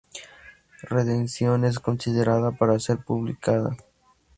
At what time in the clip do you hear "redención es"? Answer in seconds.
0.89-1.77